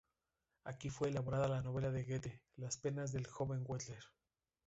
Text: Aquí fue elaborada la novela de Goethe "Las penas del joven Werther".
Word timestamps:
Aquí 0.63 0.89
fue 0.89 1.09
elaborada 1.09 1.47
la 1.47 1.61
novela 1.61 1.91
de 1.91 2.03
Goethe 2.05 2.41
"Las 2.55 2.75
penas 2.77 3.11
del 3.11 3.27
joven 3.27 3.63
Werther". 3.67 4.03